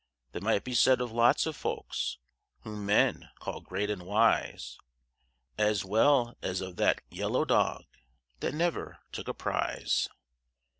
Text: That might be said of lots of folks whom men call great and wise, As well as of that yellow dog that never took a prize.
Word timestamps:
That 0.31 0.41
might 0.41 0.63
be 0.63 0.73
said 0.73 0.99
of 0.99 1.11
lots 1.11 1.45
of 1.45 1.55
folks 1.55 2.17
whom 2.61 2.87
men 2.87 3.29
call 3.37 3.61
great 3.61 3.91
and 3.91 4.01
wise, 4.01 4.79
As 5.59 5.85
well 5.85 6.35
as 6.41 6.59
of 6.59 6.77
that 6.77 7.03
yellow 7.11 7.45
dog 7.45 7.83
that 8.39 8.55
never 8.55 8.97
took 9.11 9.27
a 9.27 9.33
prize. 9.35 10.09